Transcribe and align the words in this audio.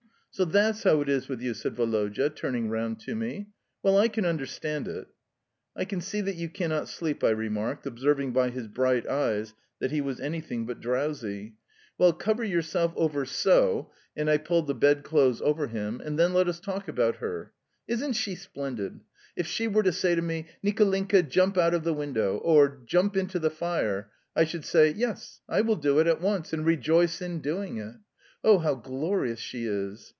"So 0.33 0.45
that's 0.45 0.83
how 0.83 1.01
it 1.01 1.09
is 1.09 1.27
with 1.27 1.41
you?" 1.41 1.53
said 1.53 1.75
Woloda, 1.77 2.29
turning 2.29 2.69
round 2.69 3.01
to 3.01 3.15
me. 3.15 3.49
"Well, 3.83 3.97
I 3.99 4.07
can 4.07 4.25
understand 4.25 4.87
it." 4.87 5.07
"I 5.75 5.83
can 5.83 5.99
see 5.99 6.21
that 6.21 6.37
you 6.37 6.47
cannot 6.49 6.87
sleep," 6.87 7.21
I 7.21 7.31
remarked, 7.31 7.85
observing 7.85 8.31
by 8.31 8.49
his 8.49 8.67
bright 8.69 9.05
eyes 9.07 9.53
that 9.79 9.91
he 9.91 9.99
was 9.99 10.21
anything 10.21 10.65
but 10.65 10.79
drowsy. 10.79 11.55
"Well, 11.97 12.13
cover 12.13 12.45
yourself 12.45 12.93
over 12.95 13.25
SO" 13.25 13.91
(and 14.15 14.29
I 14.29 14.37
pulled 14.37 14.67
the 14.67 14.73
bedclothes 14.73 15.41
over 15.41 15.67
him), 15.67 15.99
"and 16.03 16.17
then 16.17 16.33
let 16.33 16.47
us 16.47 16.61
talk 16.61 16.87
about 16.87 17.17
her. 17.17 17.51
Isn't 17.89 18.13
she 18.13 18.35
splendid? 18.35 19.01
If 19.35 19.47
she 19.47 19.67
were 19.67 19.83
to 19.83 19.91
say 19.91 20.15
to 20.15 20.21
me, 20.21 20.47
'Nicolinka, 20.63 21.23
jump 21.23 21.57
out 21.57 21.73
of 21.73 21.83
the 21.83 21.93
window,' 21.93 22.37
or 22.37 22.79
'jump 22.85 23.17
into 23.17 23.37
the 23.37 23.51
fire,' 23.51 24.09
I 24.33 24.45
should 24.45 24.63
say, 24.63 24.93
'Yes, 24.93 25.41
I 25.49 25.59
will 25.59 25.75
do 25.75 25.99
it 25.99 26.07
at 26.07 26.21
once 26.21 26.53
and 26.53 26.65
rejoice 26.65 27.21
in 27.21 27.41
doing 27.41 27.77
it.' 27.79 27.95
Oh, 28.45 28.59
how 28.59 28.75
glorious 28.75 29.39
she 29.39 29.65
is!" 29.65 30.07